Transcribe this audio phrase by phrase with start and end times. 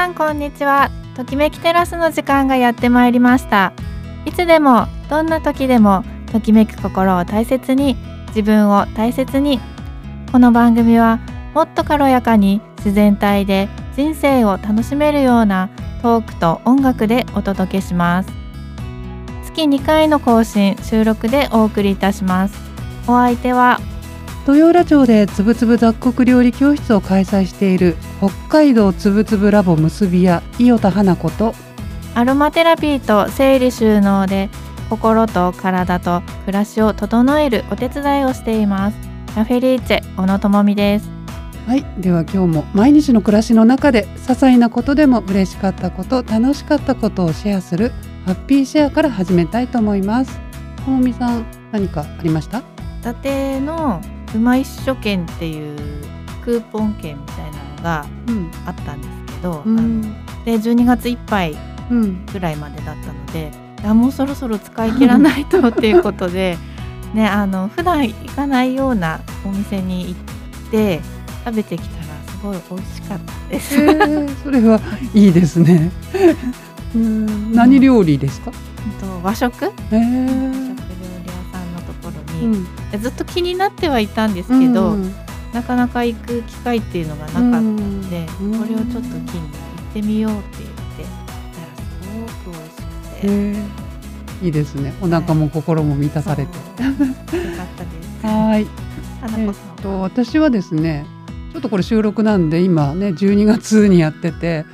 [0.00, 0.90] さんこんにちは。
[1.14, 3.74] ときめきテラスの時間がやってまいりました。
[4.24, 7.96] いつでもどんな時でもときめく心を大切に
[8.28, 9.60] 自分を大切に。
[10.32, 11.20] この番組は
[11.52, 15.68] もっと軽やかに自然体で人生を楽しめるような
[16.00, 18.30] トークと音楽でお届けします。
[19.44, 22.58] 月2回の更新収録でお送りいたします。
[23.06, 23.78] お相手は
[24.46, 31.54] 豊浦町でつぶつぶ雑穀料理教室を開催している北海道つぶつぶラボ結び屋伊予田花子と
[32.14, 34.48] アロマテラピーと整理収納で
[34.88, 38.96] 心と体と暮らしを整えるお手伝いをしています。
[39.36, 41.08] ラフェリーチェ小野智美です。
[41.68, 47.92] はいでは今日も毎日の暮らしの中で些細なことでも嬉しかったこと楽しかったことをシェアする
[48.26, 50.40] ハッピーシェアから始めたいと思います。
[50.84, 52.58] ともみさん何かありました？
[52.58, 52.62] 伊
[53.02, 54.00] 達の
[54.34, 55.78] うま一所券っていう
[56.44, 58.50] クーポン券みたいなのがうん。
[58.66, 60.02] あったんですけど、うん。
[60.44, 61.56] で12月いっぱい
[61.90, 62.24] うん。
[62.26, 63.50] ぐらいまでだったので
[63.84, 66.56] あもうそろそろ使い切らないとっていうことで
[67.14, 71.00] ねあの普段行かないようなお店に行って
[71.44, 73.74] 食べてきたらすごい美味しかったです。
[73.74, 74.78] えー、 それは
[75.14, 75.90] いいですね。
[76.94, 77.52] うん。
[77.52, 78.52] 何料理ですか、
[79.00, 79.52] ほんと和食？
[79.64, 80.34] 食え料ー理屋
[81.52, 82.66] さんのところに、うん
[82.98, 85.14] ずっと気になってはいたんですけど、うん。
[85.52, 88.58] なかなか行く機会っていうのがなかったので、うん。
[88.60, 89.46] これをちょっと機に行
[89.90, 93.20] ってみようって言ってすごく美味しくて。
[93.22, 93.52] え。
[93.86, 93.90] ー
[94.42, 94.94] いいですね。
[95.02, 98.26] お腹も心も満たされて、そうよかったです。
[98.26, 98.66] はい。
[99.36, 101.04] えっと私はですね
[101.52, 104.64] ちょっとこれ収録なんで今ね12月にやってて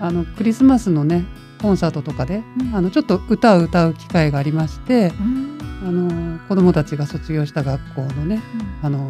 [0.00, 1.24] あのクリスマスのね
[1.60, 2.74] コンサートとかで、うん。
[2.74, 5.51] あのちょっと歌を歌う機会がありましてうん
[5.84, 8.40] あの子どもたちが卒業した学校のね
[8.82, 9.08] あの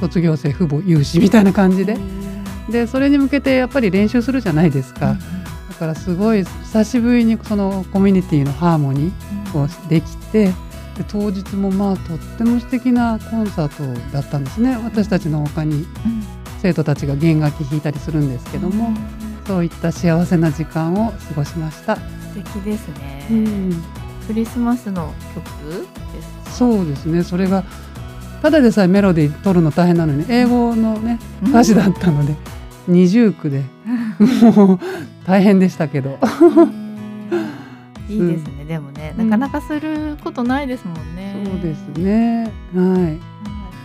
[0.00, 1.96] 卒業生父母有志みたいな感じで。
[2.70, 5.16] でそれに向けてやっぱり練習するじゃないですか、
[5.70, 10.52] だからすごい久しぶりにそのコミュニティのハーモニーをできてで
[11.08, 14.76] 当日もまあとっても素敵なコンサートだったんですね。
[14.84, 15.86] 私たちの他に
[16.60, 18.94] 生徒たちが弦楽器弾いたりするんですけども、
[19.46, 22.02] そういった幸せな時間を過ごしました、素
[22.34, 23.70] 敵ですね、うん、
[24.28, 25.44] クリスマスの曲
[26.14, 26.50] ですか？
[26.50, 27.22] そうですね。
[27.24, 27.64] それが
[28.42, 32.36] ただでさえメロディー取るの大変なのに英語のね歌詞だったので
[32.86, 33.64] 二重苦で
[34.54, 34.78] もう
[35.26, 36.18] 大変でしたけど。
[38.08, 42.44] いいですね、でもねなかなかすることないですもんね、そうですね。
[42.44, 42.52] はい。
[42.74, 43.20] うん素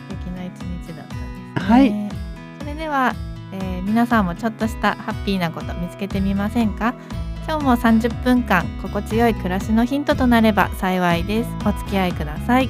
[0.10, 1.74] 敵な一日だったんですね。
[1.74, 2.10] はい。
[2.60, 3.14] それでは、
[3.52, 6.94] えー皆さんもちょっとしたハッピーなこと見つけてみませんか？
[7.46, 11.50] 今日も30分間心地よい暮らしのヒントとなれば幸いです。
[11.66, 12.70] お付き合いくださいは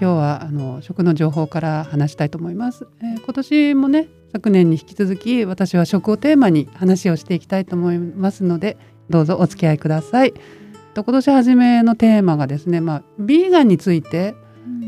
[0.00, 8.78] 今日はあの食の情報から話したいと思います、えー今年もね昨年に引き続き私は食をテーマに話をしていきたいと思いますので
[9.10, 10.32] どうぞお付き合いください。
[10.94, 14.34] と今年初めのテーマがですねまあビーガンについて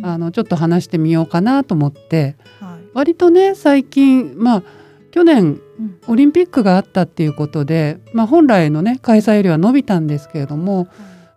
[0.02, 2.88] あのちょっと話してみようかなと思ってはい。
[2.94, 4.62] 割とね最近まあ
[5.10, 5.98] 去年うん。
[6.06, 10.88] オリンピックがあったっていうことで、まあ、本来のね開催よりは伸びたんですけれども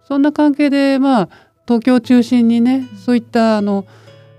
[0.07, 1.29] そんな関係でまあ
[1.67, 3.85] 東京を中心にねそういったあの、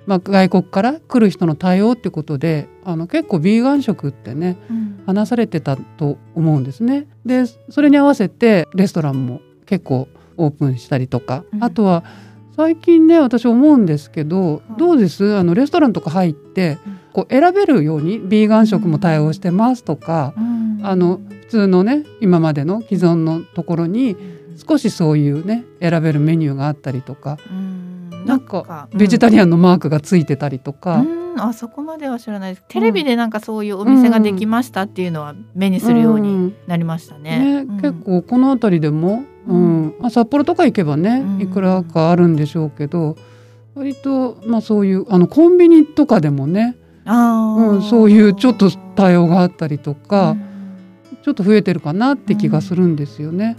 [0.06, 4.87] まあ、外国から来る人の対応ってことであの結構ビーガン食ってねうん。
[5.06, 7.06] 話されてたと思うんですね。
[7.25, 11.62] でそれに合わせてレストランも結構オープンしたりとか、うん。
[11.62, 12.02] あとは
[12.56, 14.78] 最近ね私思うんですけど、い。
[14.78, 15.37] どうです？
[15.37, 16.99] あのレストランとか入ってうん。
[17.12, 20.81] こう選べるようにビーガン食も対応してますとか、うん。
[20.82, 24.17] あの普通のね今までの既存のところに
[24.56, 27.38] 少しそういうね選べるメニューがあったりとか。
[27.50, 27.96] うん。
[28.26, 31.40] なんかベジタリリアンのマークがついてたりとか、うん。
[31.40, 32.64] あそこまでは知らないです。
[32.68, 37.64] テレビでなんかそういうお店ができましたっていうのは目にするようになりましたね。
[37.64, 39.94] ね結構この辺りでも、うん。
[40.00, 41.40] まあ、札幌とか行けばね、うん。
[41.40, 43.16] いくらかあるんでしょうけど
[43.76, 47.70] 割と、まあ、そういうあのコンビニとかでもね、あー。
[47.70, 50.34] うん、そういうちょっと対応があったりとか、
[51.22, 53.56] ちょっと増えてるかなって気がするんですよね。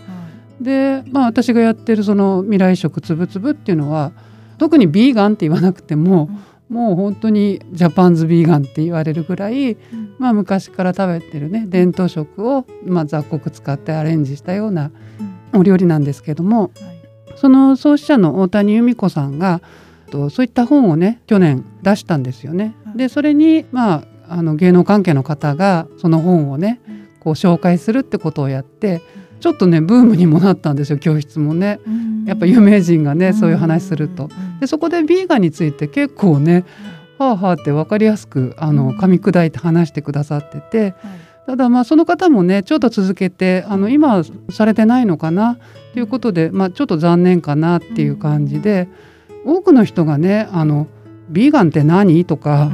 [0.61, 4.11] で、まあ、私がやってるその未来食つぶつぶっていうのは
[4.57, 6.29] 特にビーガンって言わなくても、
[6.69, 9.77] もう本当にジャパンズビーガンって言われるぐらい、
[10.17, 14.91] まあ、昔から食べてるね伝統食を、まあ、雑穀使ってアレンジしたような
[15.53, 16.71] お料理なんですけども、
[17.35, 19.61] その創始者の大谷由美子さんが
[20.11, 22.75] そういった本をね去年出したんですよね。
[22.95, 26.81] でそれに、まあ、あの芸能関係の方がその本をね
[27.19, 29.01] こう紹介するってことをやって
[29.39, 31.79] ちょっとねブームにもなったんですよ教室もね。
[32.25, 34.29] やっぱ有名人がねそういう話すると。
[34.59, 36.65] でそこでビーガンについて結構ね
[37.17, 40.93] はあはあって分かりやすくあの噛み砕いて話してくださってて。
[41.45, 45.57] ただまあその方もねちょっと続けてあの今されてないのかな
[45.93, 48.89] ということで、まあ、ちょっと残念かなっていう感じで、
[49.45, 50.87] 多くの人がねあの
[51.29, 52.25] ビーガンって何？
[52.25, 52.69] とか、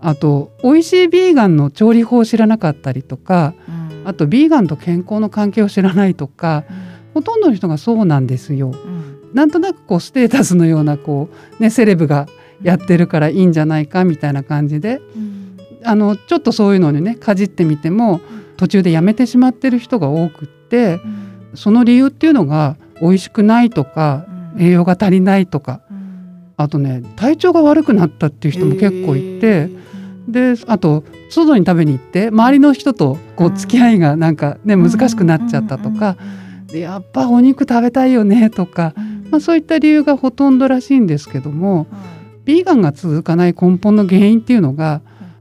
[0.00, 3.54] あと美味しいビーガンの調理法を知らなかったりとか、
[4.08, 6.64] あとビーガンと健康の関係を知らないとか、
[7.12, 8.72] ほとんどの人がそうなんですよ。
[9.34, 11.28] なんとなくこうステータスのようなこ
[11.60, 12.26] う、ね、セレブが
[12.62, 15.02] やってるからいいんじゃないかみたいな感じで、
[15.84, 18.22] あのちょっとそういうのにねかじってみても
[18.56, 21.00] 途中でやめてしまってる人が多くって、
[21.52, 24.24] その理由っていうのが美味しくないとか、
[24.58, 25.82] 栄養が足りないとか、
[26.56, 29.68] あとね体調が悪くなったっていう人も結構いて。
[30.26, 36.16] であと外に食べに行って周りの人とこう付き合いがなんかね難しくなっちゃったとか
[36.66, 38.94] でやっぱお肉食べたいよねとか、
[39.30, 41.86] まあ、そういった理由がほとんどらしいんですけども、
[42.44, 45.00] ビーガンが続かない根本の原因っていうのが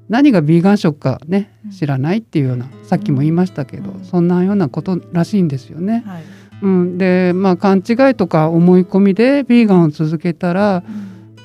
[0.09, 6.03] 何がビーガン食かね知らないっていうようなさっきも言いましたけど、そんなようなことらしいんですよね。
[6.05, 6.23] はい、
[6.61, 10.83] うん、でまあ勘違いとか思い込みでビーガンを続けたら、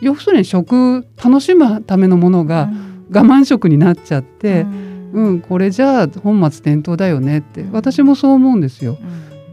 [0.00, 2.71] 要するに食楽しむためのものが
[3.12, 4.67] 我慢食になっちゃって、
[5.12, 8.99] うん、これじゃあ本末転倒だよねって私もそう思うんですよ。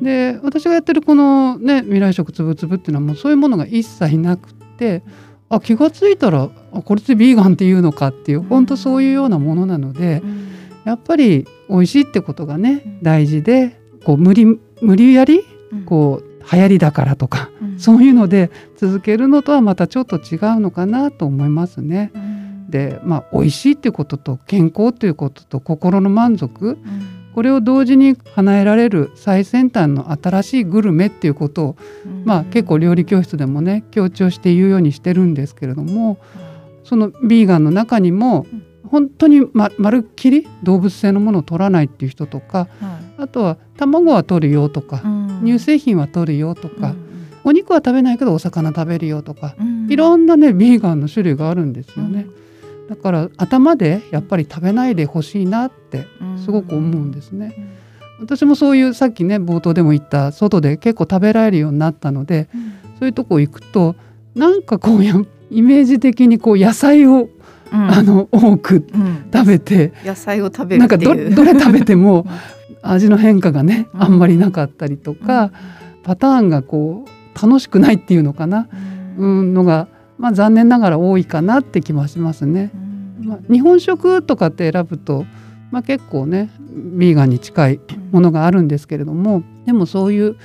[0.01, 5.03] で私がやってるこのね未来食つぶつぶっていうのはもうそういうものが一切なくって
[5.49, 10.21] あ気が付いたらあこれってビーガンっていうのかっていう本当そういうようなものなので、
[10.85, 14.45] やっぱり美味しいってことがね大事でこう無理
[14.81, 15.41] 無理やり
[15.85, 22.11] こう流行りだからとか、そういうので続けるのとはまたちょっと違うのかなと思いますね。
[22.69, 26.77] でまあ美味しいっていうことと健康ということと心の満足、
[27.33, 31.75] これを同時に叶えられる最先端の新しいグルメっていうことを、
[32.25, 36.17] まあ、結構料理教室でもね強調して言うようにしてるんですけれども
[36.83, 38.45] そのビーガンの中にも
[38.89, 42.67] 本当にままるっきり動物性のものを取らないっていう人とか、
[43.17, 45.03] あとは卵は取るよとか、
[45.43, 46.95] 乳製品は取るよとか、
[47.43, 49.55] お肉は食べないけどお魚食べるよとか、
[49.89, 52.25] いろんなねビーガンの種類があるんですよね。
[52.89, 56.07] だから頭でやっぱり食べないでほしいなって
[56.43, 57.53] すごく思うんですね。
[58.19, 62.49] 私もそういうさっきね冒頭でも言った外で結構食べられるようになったので、
[62.97, 63.95] そういうとこ行くと
[64.33, 65.13] なんかこうや
[65.51, 67.29] イメージ的にこう野菜を、
[67.71, 68.87] うん、あの多く
[69.31, 72.25] 食べて、野菜を食べるなんかどどれ食べても
[72.81, 75.51] 味の変化がね、あんまりなかったりとか、
[76.03, 78.67] パターンがこう楽しくないっていうのかな、
[79.17, 79.87] うん、のが
[80.19, 82.71] まあ、残念ながら多いかなって気もしますね。
[83.21, 85.25] まあ、日本食とかって選ぶと、
[85.71, 87.79] まあ、結構ねビーガンに近い
[88.11, 90.35] ものがあるんですけれどもでもそういう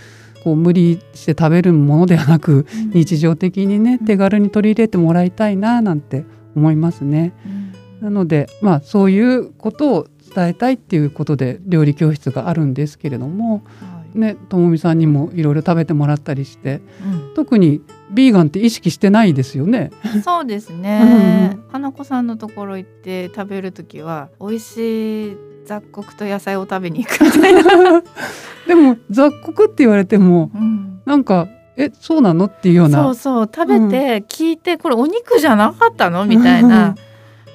[0.43, 7.33] こう無理して食べるものではなく日常的にね手軽に取り入れてもらいたいななんて思いますね。
[8.01, 13.63] なのでまあそういうことを伝えたいっていうことで料理教室があるんですけれども、
[14.15, 19.91] ねともみさんにもいろいろ食べてもらったりして、うん、特にビーガンって意識してないですよね。
[20.25, 21.59] そうですね。
[21.71, 27.63] 花子さんのところ行って食べる時は美味しい雑穀と野菜を食べに行くみたいな。
[28.67, 32.47] でも雑穀って言われても、うん、なんかえそうなの？
[32.47, 33.03] っていうような。
[33.03, 36.25] そうそう食べて聞いて、これお肉じゃなかったの？
[36.25, 36.95] みたいな。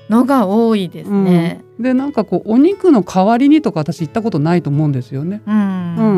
[0.09, 1.61] のが多いですね。
[1.77, 5.41] うん、でなんかこうお肉の代わりにとか私行ったことないと思うんですよね。
[5.45, 5.57] うん、う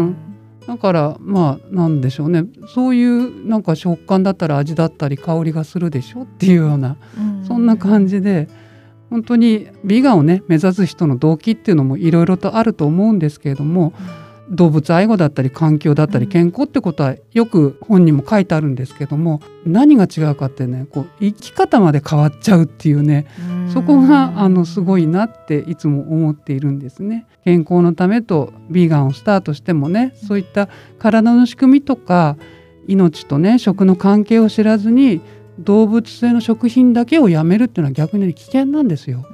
[0.03, 0.15] ん、
[0.67, 2.45] だからまあなんでしょうね。
[2.67, 8.47] そういうなんか食感だったり味だったり香りがするでしょっていうような、うん、そんな感じで
[9.09, 13.93] 本当にビガンをね目指す人の動機っていうのもいろいろとあると思うんですけれども、
[14.51, 23.27] 動物愛護だったり環境だったり健康ってことはよく本にも書いてあるんですけども何が違うかってねこう生き方まで変わっちゃうっていうね
[23.73, 27.25] そこがあのすごいなっていつも思っているんですね。
[27.45, 30.67] 健康のためとビーガンをスタートしてもねそういった
[30.99, 32.35] 体の仕組みとか
[32.87, 35.21] 命とね食の関係を知らずに
[35.59, 39.25] 動物性の食品だけをやめるっていうのは逆に危険なんですよ。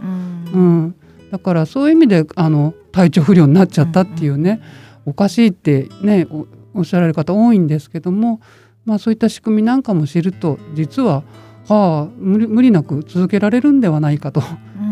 [0.53, 0.95] うん、
[1.31, 4.61] だからそういう意味であの体調不良になっちゃったっていうね、
[5.07, 6.27] おかしいってね
[6.73, 8.41] おっしゃられる方多いんですけども、
[8.85, 11.23] まあ、そういった仕組みなんかも知ると実は
[11.67, 14.41] はあ無理無理なく続けられるんではないかと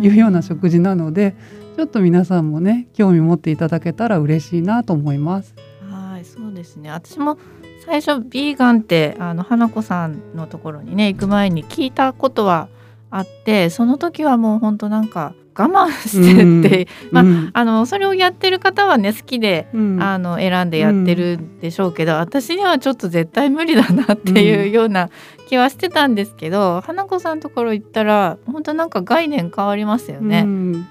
[0.01, 1.35] いうような食事なので、
[1.77, 5.53] ちょっと皆さんもね興味持っていただけたら嬉しいなと思います。
[5.89, 7.37] はいそうですね私も
[7.85, 12.67] 最初ビーガンってあの花子さんのところにね行く前に聞いたことは
[13.09, 25.09] あってその時はもう本当なんか我慢してって、うん、まあ、うん、あのそれをやってる方はね好きで、うん、あの選んでやってるんでしょうけど、私にはちょっと絶対無理だなっていうような
[25.47, 30.43] 気はしてたんですけど、花子さんのところ行ったら本当なんか概念変わりますよね。
[30.43, 30.85] ね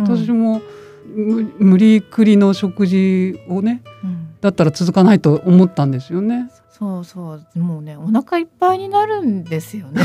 [0.00, 0.62] 私も、
[1.58, 3.82] 無理くりの食事をね、
[4.40, 6.50] だったら続かないと思ったんですよね。
[6.78, 7.58] そうそう。
[7.58, 10.00] もうねお腹いっぱいになるんですよね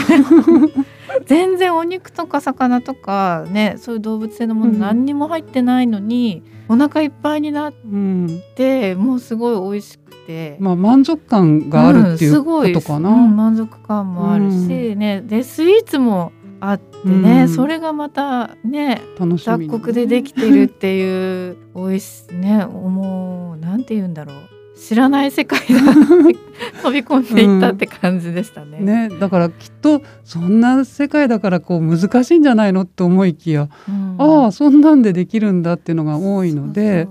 [1.26, 10.56] 全然お肉とか魚とかねそういう動物性のもの何にも入ってないのに、うん、お腹いっぱいになって、うん、もうすごい美味しくて。
[10.60, 25.94] まあ満足感があるっていうことかな、うん、満足感もあるし、ねでスイーツもあってね、それがまたね雑穀でできてるっていう美味しねもうなんて言うんだろう知らない世界が
[26.82, 28.78] 飛び込んでいったって感じでしたね。
[28.80, 37.08] うん、ねだからきっとそんな世界だからこう難しいんじゃないのって思いきや、うん、ああそんなんでできるんだっていうのが多いので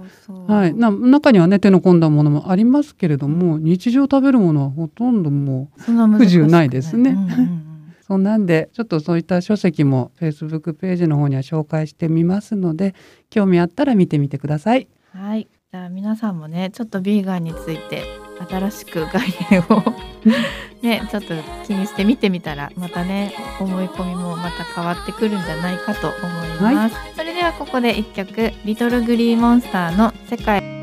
[0.46, 0.74] はい。
[0.74, 7.16] な中にはね手の込んだものもありますけれども日常食べるものはほとんどもう不自由ないですね。
[8.06, 12.94] そんなんでちょっとそういった書籍も Facebook ページの方には紹介してみますので
[13.30, 14.88] 興味あったら見てみてください。
[15.14, 18.02] はいじゃあ皆さんもねちょっとビーガンについて
[18.46, 19.82] 新しく概念を
[20.82, 21.34] ねちょっと
[21.66, 30.81] 気にして見てみたらまたね思い込みもまた変わってくるんじゃないかと思います、はい、それではここで一曲リトルグリーモンスターの世界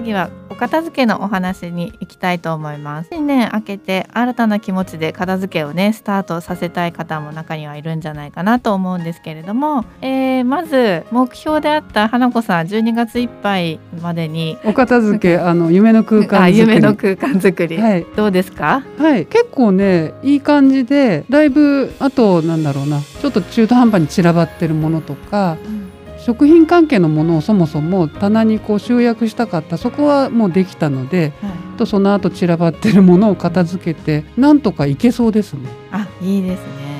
[0.00, 3.10] 次はお片付けのお話に行きたいと思います。
[3.12, 14.56] 新年明けて新たな気持ちで片付けをねスタートさせたい方も中にはいるんじゃないかなと思うんですけれども、えー、まず目標であった花子さん12月いっぱいまでに。
[14.64, 18.82] お片付けあの夢の空間夢の空間作り、はい、どうですか？
[18.98, 19.26] はい。
[19.26, 25.79] 結構ねいい感じでだいぶあとなんだろうなちょっと中途半端に散らばってるものとか、うん
[26.24, 29.78] 食品関係のものをそもそも棚にこう集約したかった。
[29.78, 35.68] そこはもうできたので、はい、とその後散らばってるものを片付けてなんとかいけそうですね。
[35.90, 36.90] あいいですね。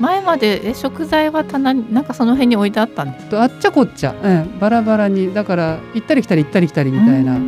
[0.00, 5.32] 前までえ食材は棚になんかその辺に置いてあったんですあっちゃこっちゃ、うん、バラバラに。
[5.32, 7.38] だから行ったり来たり行ったり来たりみたいな。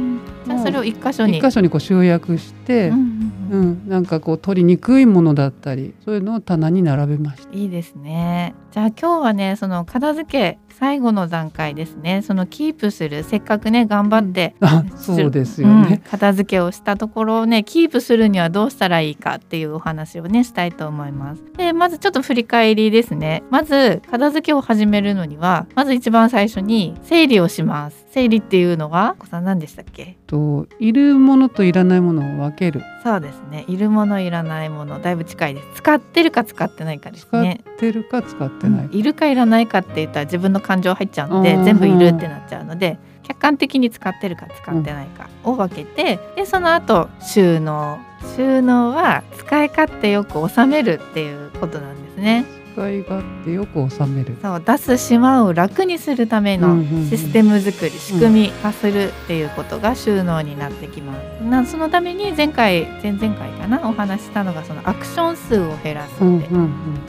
[0.47, 1.39] じゃそれを一箇所に。
[1.39, 7.57] 一箇所にこう集約して、うんうん、なんかこう取りにくいものだったりそういうのを棚に並べました。
[7.57, 8.55] いいですね。
[8.73, 12.21] じゃあ今日はねその片付け最後の段階ですね。
[12.21, 21.43] そのキープするせっかくね頑張って、うん、そうですよね、うん、片付けをしたところをねキープするにはどうしたらいいかっていうお話をねしたいと思います。
[21.57, 23.43] でまずちょっと振り返りですね。
[23.51, 28.05] まず片付けを始めるのにはまず一番最初に整理をします。
[28.11, 30.17] 整理っていうのは小さん何でしたっけ？
[30.27, 32.83] といるものといらないものを分ける。
[33.03, 33.65] そうですね。
[33.69, 35.69] いるものいらないものだいぶ近いです。
[35.77, 37.61] 使ってるか使ってないかですね。
[37.65, 47.99] 使ってるか使ってない、うん、いるかいらないかって言ったら自分の感情入っちゃうので全部いるってなっちゃうので客観的に使ってるか使ってないかを分けて、うん、でその後収納。
[48.37, 52.45] 収納は使い勝手よく収めるっていうことなんですね。
[52.77, 54.37] 使い勝手よく収める。
[54.43, 61.43] そう出すしまうを楽にするためのシステム作り、仕組み化するっていうことが収納になってきます。
[61.43, 66.49] なそのために前回前々回かなお話したのがそのアクション数を減らすって、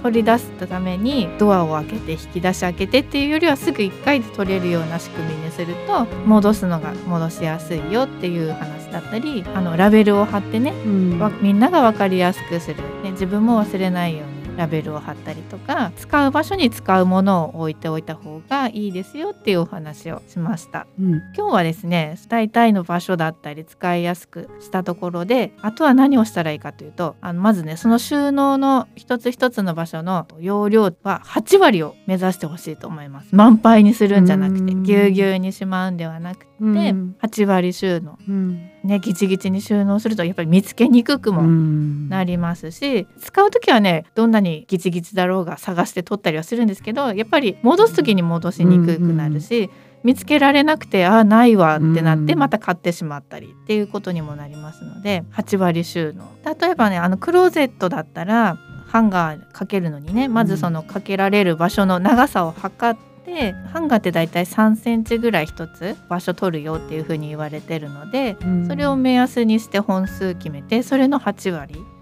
[0.02, 21.12] 取り出すためにドアを開けて引き出し開けてっていうよりはすぐ1回で取れるような仕組みにすると戻すのが戻しやすいよっていう話だったりあのラベルを貼ってね、うん、みんなが分かりやすくする、ね、自分も忘れないようにラベルを貼ったりとか使う場所に使うものを置いておいた方がいいですよっていうお話をしました、うん。
[21.36, 33.36] 今日はですね大体の場所だったり使いやすくしたところであとは何をしたらいいかというとあのまずねその収納の一つ一つの場所の容量は8割を目指してほしいと思います。
[33.36, 34.84] 満杯にするんじゃなくてうん。
[34.84, 37.16] ぎゅうぎゅうにしまうんではなくて、うん。
[37.22, 38.18] 8割収納。
[38.28, 42.10] うんねギチギチに収納するとやっぱり見つけにくくもうん。
[42.10, 49.70] なりますし使う時はねどんなにギチギチだろうが探して取ったりはするんですけどやっぱり戻す時に戻しにくくなるし、
[50.04, 52.40] 見つけられなくてあないわってなってうん。
[52.40, 56.30] また買ってしまったりっていうことにもなりますので8割収納。
[56.46, 68.68] 例えばねあのクローゼットだったらハンガーかけるのにねまずそのかけられる場所の長さを測ってハンガーってだいたい3センチぐらい一つ場所取るよっていうふうに言われてるのでうん。
[68.68, 71.97] それを目安にして本数決めてそれの8割うん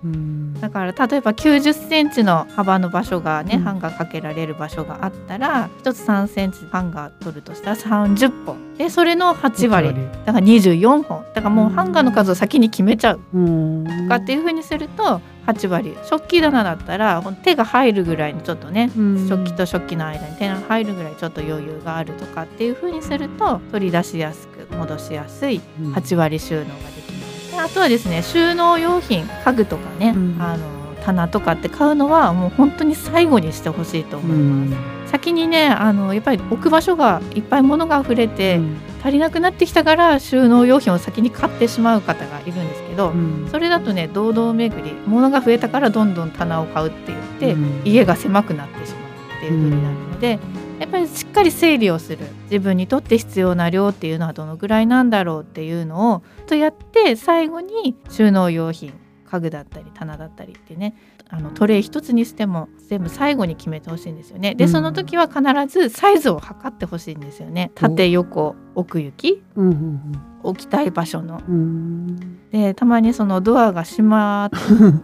[0.62, 3.64] だから例えば90センチの幅の場所がね、うん。
[3.64, 8.78] ハンガーかけられる場所があったら1つ3センチハンガー取るとしたら30本。
[8.78, 9.94] でそれの8割。
[10.26, 11.26] だから24本。
[11.34, 13.20] だからもうハンガーの数を先に決めちゃう。
[13.34, 13.84] うん。
[13.86, 15.96] とかっていう風にすると8割。
[16.04, 19.28] 食器棚だったら手が入るぐらいのちょっとねうん。
[19.28, 25.62] 食器と食器の間に手が入るぐらいちょっと余裕があるとかっていう風にすると取り出しやすく戻しやすい。
[25.82, 25.94] うん。
[25.94, 27.15] 8割収納ができますで
[27.60, 30.38] あとはですね収納用品家具とかね、うん。
[30.40, 38.60] あの棚とかって買うのはもう本当に最後にしてほしいと思います、先にねあのやっぱり置く場所がいっぱい物が溢れて、
[39.04, 43.48] 足りなくなってきたから収納用品を先に買ってしまう方がいるんですけど、うん。
[43.52, 47.82] それだとね堂々巡り物が増えたからどんどん棚を買うって言って、うん。
[47.86, 50.40] 家が狭くなってしまうっていう風になるので、
[50.86, 52.26] っぱりしっかり整理をする。
[52.44, 58.94] 自分にとって必要な量っていうのはどのぐらいなんだろうっていうのをとやって最後に収納用品
[59.26, 60.96] 家具だったり棚だったりってね
[61.30, 64.54] あのトレイ一つにしても全部最後に決めてほしいんですよね。
[64.56, 67.72] でうんその時は必ずサイズを測ってほしいんですよね。
[67.76, 70.02] 縦横奥行きうんうん
[70.44, 71.42] 置きたい場所の。
[71.48, 72.16] うん
[72.52, 74.50] でたまにそのドアが閉ま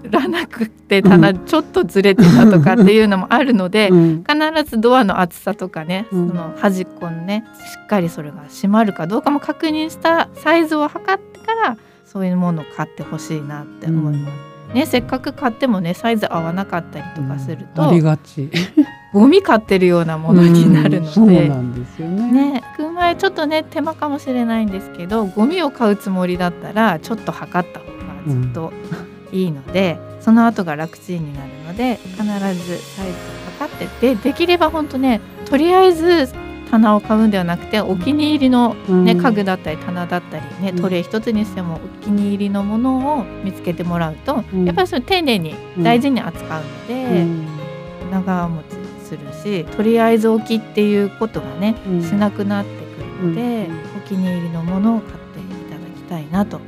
[0.10, 14.51] らなくて棚ちょっとずれてたとかっていうのもあるので、うん必ずドアの厚さとかね、うんその端っこのねしっかりそれが閉まるかどうかも確認したサイズを測ってからそういうものを買ってほしいなって思います。
[14.74, 18.50] ね、せっかく買ってもねサイズ合わなかったりとかすると、ありがち。
[19.14, 22.54] ゴミ買ってるようなものになるうんのそうで、なんですよね。
[22.54, 27.92] ね買う前ちょっとね手間かもしれないんですけどゴミを買うつもりだったらちょっと測った方が
[28.26, 28.72] ずっと
[29.34, 36.30] いいので、その後が楽ちんになるので必ずサイズを測ってでできれば本当ねとりあえず
[36.72, 39.22] 棚を買うんではなくてお気に入りの、ねうん。
[39.22, 40.82] 家具だったり棚だったり、ね、うん。
[40.82, 44.66] トレイ一つにしてもお気に入りのものを見つけてもらうと、うん。
[44.66, 47.46] やっぱりそれ丁寧に大事に扱うので、うん。
[48.10, 48.66] 長持ち
[49.04, 52.02] するしとりあえず置きっていうことがね、うん。
[52.02, 53.76] しなくなってくるので、うん。
[53.98, 56.60] お気に入りのものを買っていただきたいなと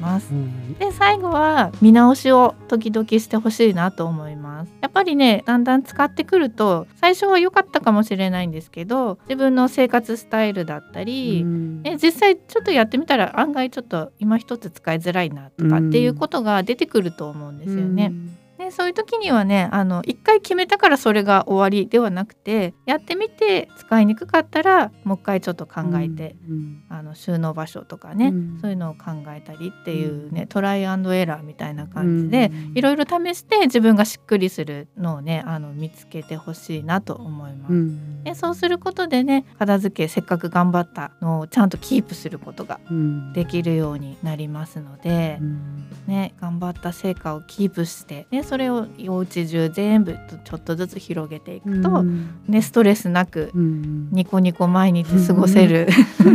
[0.00, 0.32] ます。
[0.32, 18.12] うんで最後は見直しを時々してほしいなと思いますやっぱりねだんだん使ってくると最初は良かったかもしれないんですけど自分の生活スタイルだったり、うんね、実際ちょっとやってみたら案外ちょっと今一つ使いづらいなとかっていうことが出てくると思うんですよね。
[18.60, 28.58] でそういう時にはねあの一回決めたからそれが終わりではなくてやってみて使いにくかったらもう一回ちょっと考えて、うんあの収納場所とかね、うん。
[28.60, 32.72] そういうのを考えたりっていうね、トライアンドエラーみたいな感じで、うん。
[32.76, 37.72] いろいろ試して自分がしっくりするのをねあの見つけてほしいなと思います。
[37.72, 38.24] うん。
[38.24, 43.32] でそうすることでね片付けせっかく頑張ったのをちゃんとキープすることがうん。
[43.32, 45.86] できるようになりますので、うん。
[46.08, 52.30] ね、頑張った成果をキープして、ね、それをお家中全部ちょっとずつ広げていくと、うん。
[52.48, 54.08] ね、ストレスなくうん。
[54.10, 55.86] ニコニコ毎日過ごせる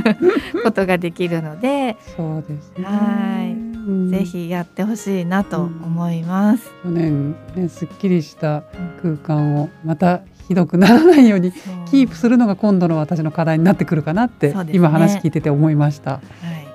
[0.63, 2.85] ことができるので、そうですね。
[2.85, 3.51] はい。
[3.51, 4.09] うん。
[4.09, 6.71] ぜひやってほしいなと思います。
[6.83, 8.63] 去年ねすっきりした
[9.01, 11.51] 空間をまたひどくならないように
[11.91, 16.11] キープするのが今度の私の課題になってくるかなって、今話聞いてて思いました。
[16.11, 16.21] はい、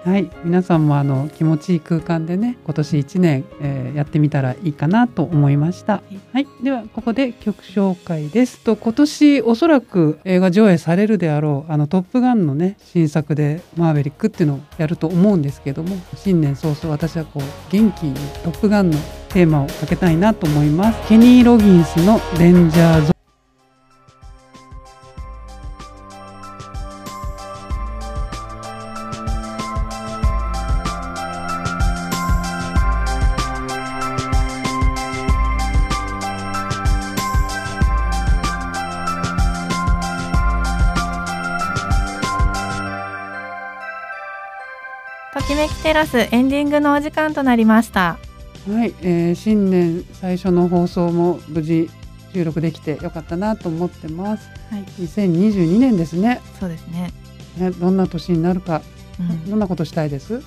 [0.03, 6.03] はい、皆さんもあの気持ちいい空間でね今年1年、えーやってみたらいいかなと思いました。
[6.33, 8.61] はい、ではここで曲紹介です。
[8.61, 21.09] と今年おそらく映画上映されるであろうあのトップガンのね新作でマーヴェリックっていうのをやると思うんですけども新年早々私はこう元気にトップガンのテーマをかけたいなと思います。
[21.09, 23.20] ケニー・ロギンスのレンジャー
[45.41, 48.19] ときめきテラスエンディングのお時間となりました。
[48.69, 51.89] はい、えー、新年最初の放送も無事
[52.35, 54.51] 収録できてよかったなと思ってます。
[54.71, 56.43] はい、2022年ですね。
[56.59, 57.13] そうですね、
[57.57, 58.83] ね、どんな年になるか、
[59.19, 59.51] うん。
[59.51, 60.43] どんなことしたいです？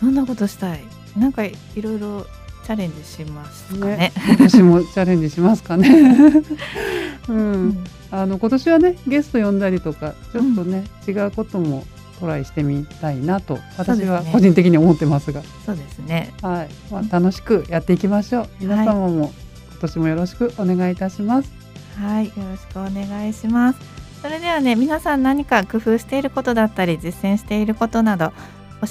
[0.00, 0.80] どんなことしたい？
[1.14, 2.24] なんかいろいろ
[2.64, 3.96] チャレンジしますかね。
[3.96, 5.90] ね今年もチャレンジしますかね。
[7.28, 7.84] うん、うん。
[8.10, 11.84] あの今年はねゲスト呼んだりとかちょっとね、違うことも
[12.18, 18.48] トライしてみたいなと私は個人的に思ってますが、そうですねはい、まあ楽しくやっていきましょう。
[18.60, 19.32] 皆様も
[19.70, 21.52] 今年もよろしくお願いいたします。
[22.00, 23.80] はい、よろしくお願いします。
[24.22, 28.32] それではね、皆さん何か工夫していることだったり、実践していることなど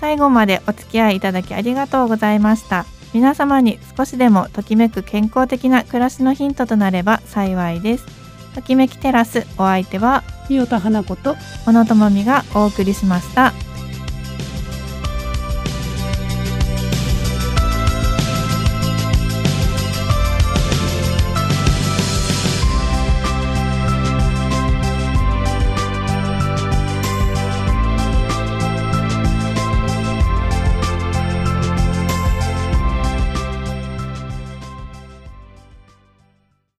[0.00, 2.86] 最後までお付き合いいただきありがとうございました。
[3.12, 8.20] 皆様に少しでもときめく健康的な暮らしのヒントとなれば幸いです。
[8.54, 11.36] ときめきテラスお相手は清田花子と
[11.66, 13.52] 小野智美がお送りしました